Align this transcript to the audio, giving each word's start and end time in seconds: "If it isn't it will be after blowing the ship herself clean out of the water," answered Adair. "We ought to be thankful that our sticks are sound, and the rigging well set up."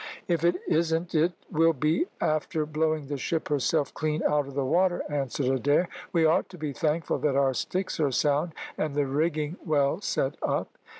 "If 0.27 0.43
it 0.43 0.55
isn't 0.67 1.13
it 1.13 1.33
will 1.51 1.73
be 1.73 2.07
after 2.19 2.65
blowing 2.65 3.05
the 3.05 3.17
ship 3.17 3.49
herself 3.49 3.93
clean 3.93 4.23
out 4.27 4.47
of 4.47 4.55
the 4.55 4.65
water," 4.65 5.03
answered 5.07 5.45
Adair. 5.45 5.89
"We 6.11 6.25
ought 6.25 6.49
to 6.49 6.57
be 6.57 6.73
thankful 6.73 7.19
that 7.19 7.35
our 7.35 7.53
sticks 7.53 7.99
are 7.99 8.09
sound, 8.09 8.53
and 8.79 8.95
the 8.95 9.05
rigging 9.05 9.57
well 9.63 10.01
set 10.01 10.37
up." 10.41 10.75